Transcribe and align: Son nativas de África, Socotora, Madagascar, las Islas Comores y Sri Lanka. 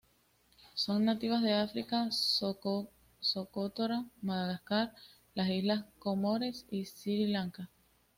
Son 0.73 1.05
nativas 1.05 1.43
de 1.43 1.53
África, 1.53 2.09
Socotora, 3.19 4.03
Madagascar, 4.23 4.95
las 5.35 5.47
Islas 5.51 5.85
Comores 5.99 6.65
y 6.71 6.85
Sri 6.85 7.27
Lanka. 7.27 7.69